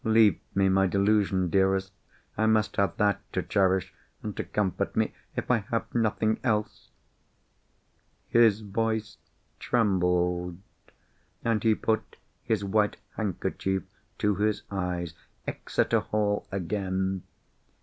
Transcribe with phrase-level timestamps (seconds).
[0.03, 1.91] Leave me my delusion, dearest!
[2.35, 3.93] I must have that to cherish,
[4.23, 6.89] and to comfort me, if I have nothing else!"
[8.27, 9.17] His voice
[9.59, 10.57] trembled,
[11.45, 13.83] and he put his white handkerchief
[14.17, 15.13] to his eyes.
[15.45, 17.21] Exeter Hall again!